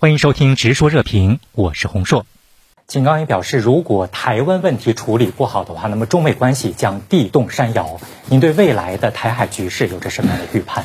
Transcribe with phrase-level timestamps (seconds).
[0.00, 2.24] 欢迎收听《直说热评》，我是洪硕。
[2.86, 7.98] 金刚也表示，如果台湾问题处理不好的话，那么中美关系将地动山摇。
[8.28, 10.84] 您对未来的台海局势有着什么样的预判？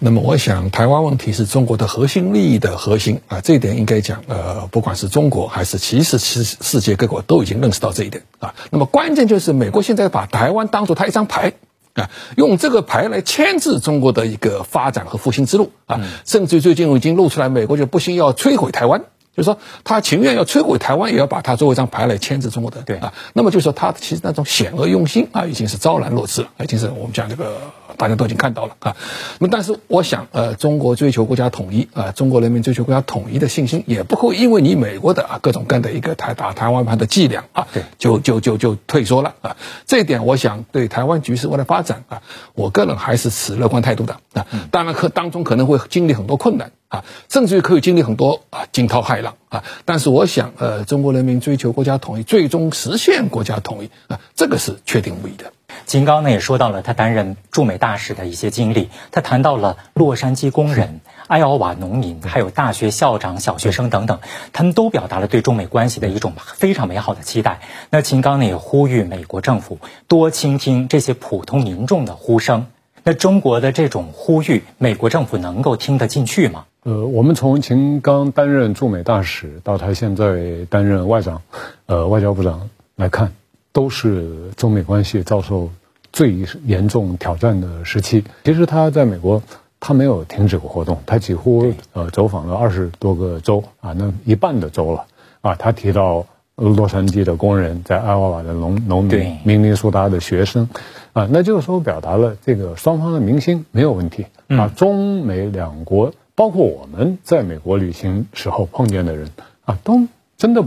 [0.00, 8.56] 那么，我想台湾问题是中国的核心利益的核心啊，这一点应该讲，呃，不管是中国还是其实世世界各国都已经认识到这一点啊。
[8.70, 11.52] 那么关键就是美国现在把台湾当做他一张牌。
[11.94, 19.00] 啊，用这个牌来牵制中国的一个发展和复兴之路啊，甚至最近已经露出来，美国就不惜要摧毁台湾，
[19.36, 22.82] 就是说他情愿要摧毁台湾，也要把它作为一张牌来牵制中国的。
[22.82, 27.60] 对啊，那么就是说他其实那种险恶用心啊，已经是昭然若揭，已经是我们讲这个。
[27.96, 28.96] 大家都已经看到了啊，
[29.38, 39.56] 那么但是我想，呃，中国追求国家统一啊，中国人民追求国家统一的信心也不会因为你美国的啊各种各样的一个台打台湾牌的伎俩啊，对，就就就就退缩了啊。
[39.86, 42.22] 这一点，我想对台湾局势未来发展啊，
[42.54, 44.46] 我个人还是持乐观态度的啊。
[44.70, 49.64] 当然可当中可能会经历很多困难啊，甚至于可以经历很多啊惊涛骇浪啊。
[49.84, 55.52] 但是我想，呃，中国人民追求国家统一，最终实现国家统一啊，这个是确定无疑的。
[55.86, 64.20] 金刚呢也说到了他担任驻美大使的一些经历，他谈到了洛杉矶工人、埃奥瓦农民，还有大学校长、小学生等等，
[64.52, 67.60] 他们都表达了对中美关系的一种非常美好的期待。
[67.90, 69.78] 那秦刚呢也呼吁美国政府
[70.08, 72.66] 多倾听这些普通民众的呼声。
[73.04, 76.66] 那中国的这种呼吁，美国政府能够听得进去吗？
[76.84, 81.42] 呃，我们从秦刚担任驻美大使到他现在担任外长，
[81.86, 83.32] 呃，外交部长来看。
[83.72, 85.70] 都是中美关系遭受
[86.12, 88.24] 最严重挑战的时期。
[88.44, 89.42] 其实他在美国，
[89.80, 95.06] 他没有停止过活动，他几乎呃走访了二十多个州啊，那一半的州了
[95.40, 95.54] 啊。
[95.54, 100.68] 他提到洛杉矶的工人，在爱奥瓦的农农民，明尼苏达的学生，
[101.14, 104.68] 啊，那就是说表达了这个双方的民心没有问题啊。
[104.68, 109.30] 中美两国，包括我们在美国旅行时候碰见的人
[109.64, 110.06] 啊，都
[110.36, 110.62] 真的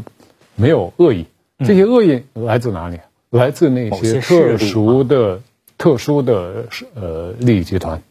[0.56, 1.28] 没有恶意。
[1.60, 3.00] 这些恶意来自哪里？
[3.30, 5.42] 来自那些特殊的、
[5.78, 8.02] 特殊的呃利益集团，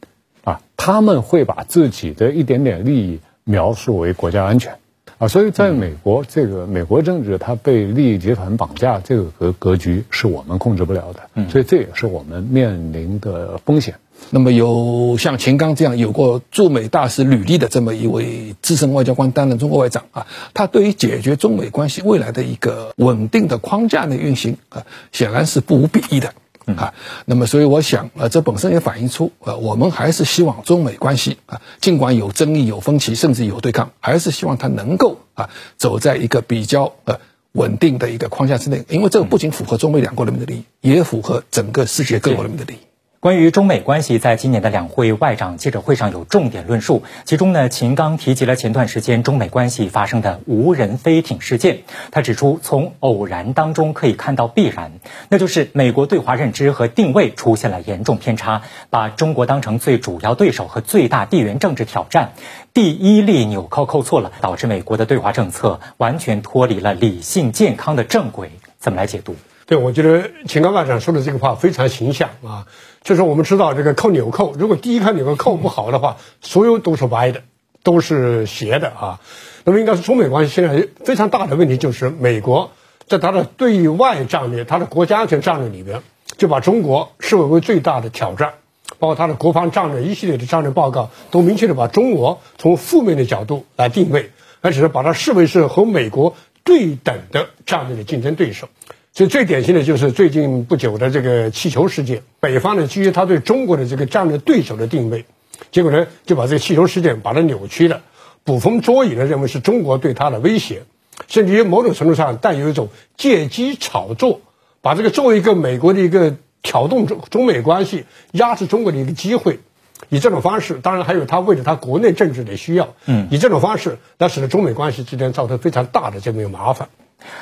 [0.45, 4.77] 啊，他们会把自己的一点点利益描述为国家安全，
[5.25, 13.95] 啊，所以在美国这个美国政治，它被利益集团绑架，这个格格局是我们控制不了的，所以这也是我们面临的风险。
[14.31, 26.35] 那么有像秦刚这样有过驻美大使履历的这么一位资深外交官担任中国外长啊，他对于解决中美关系未来的一个稳定的框架的运行啊，显然是不无裨益的
[26.67, 26.95] 啊。
[27.27, 37.21] 那么所以我想啊，这本身也反映出啊，我们还是希望中美关系啊，尽管有争议、有分歧，甚至有对抗，还是希望它能够啊，走在一个比较呃
[37.53, 42.79] 稳定的一个框架之内，因为这个不仅符合中美两国人民的利益，也符合整个世界各国人民的利益。
[43.25, 47.05] 关于中美关系，在今年的两会外长记者会上有重点论述。
[47.25, 51.85] 其中呢，秦刚提及了前段时间中美关系发生的无人飞艇事件。
[52.11, 54.93] 他指出，从偶然当中可以看到必然，
[55.31, 62.35] 那就是美国对华认知和定位出现了严重偏差，把中国当成最主要对手和最大地缘政治挑战。
[62.75, 68.51] 第一粒纽扣扣错了，导致美国的对华政策完全脱离了理性健康的正轨。
[68.79, 69.35] 怎么来解读？
[69.67, 72.67] 对，我觉得秦刚外长说的这个话非常形象啊，
[73.03, 77.43] 就是我们知道这个扣纽扣，如果第一颗纽扣扣不好的话，所有都是歪的，
[77.83, 79.21] 都是斜的啊。
[79.65, 82.73] 那么应该是中美关系现在非常大的问题，就是美国
[83.07, 86.03] 在它的对外战略、它的国家安全战略里边，
[86.37, 88.53] 就把中国视为为最大的挑战，
[88.99, 98.69] 包括它的国防战略一系列的战略报告都明确的把中国从负面的角度来定位，而且是把它视为是和美国对等的战略的竞争对手。
[99.17, 105.25] 所以最典型的就是最近不久的这个气球事件，北方呢基于他对中国的这个战略对手的定位，
[105.71, 108.03] 结果呢就把这个气球事件把它扭曲了，
[108.43, 110.83] 捕风捉影的认为是中国对他的威胁，
[111.29, 114.41] 甚至于某种程度上带有一种借机炒作，
[114.83, 119.61] 把这个作为一个美国的一个挑动中中美关系、压制中国的一个机会，
[120.09, 126.89] 以这种方式，当然还有他为了他国内政治的需要，嗯，以这种方式，那使得中美关系之间造成非常大的这么一个麻烦。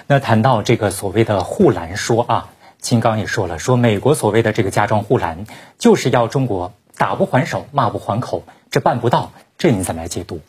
[0.06, 5.46] 那谈到这个所谓的护栏说啊，金刚也说了，说美国所谓的这个加装护栏，
[5.78, 10.40] 就是要中国打不还手，骂不还口，这办不到，这你怎么来解读？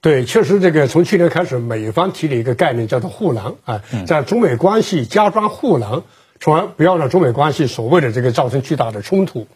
[0.00, 6.02] 对，确实这个从去年开始，美方提了一个概念叫做护栏啊，在中美关系加装护栏，
[6.40, 9.46] 从而不要让中美关系所谓的这个造成巨大的冲突。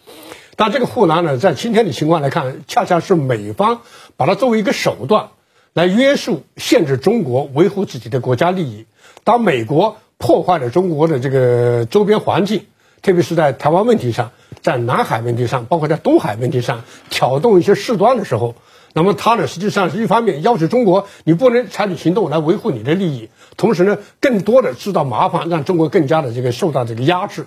[0.57, 3.83] 但这个护栏呢，在今天的情况来看，恰恰是美方
[4.17, 5.29] 把它作为一个手段。
[5.79, 8.87] 来约束、限制中国维护自己的国家利益。
[9.23, 12.67] 当美国破坏了中国的这个周边环境，
[13.01, 18.57] 特别是在台湾问题上、在南海问题上，包括在东海问题上挑动一些事端的时候，
[18.93, 27.47] 那么他呢，实际上是一方面要求中国你不能采取行动来维护你的利益，同时呢，更多的制造麻烦，让中国更加的这个受到这个压制。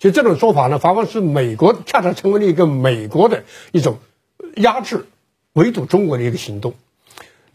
[0.00, 3.98] 就这种做法呢，反而是美国恰恰成为了一个美国的一种
[4.56, 5.06] 压制、
[5.52, 6.74] 围堵中国的一个行动。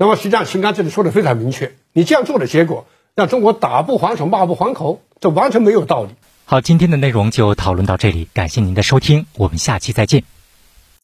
[0.04, 6.10] 那么实际上，秦刚这里说的非常明确，你这样做的结果，让中国打不还手，骂不还口，这完全没有道理。
[6.44, 10.26] 好，今天的内容就讨论到这里，感谢您的收听，我们下期再见。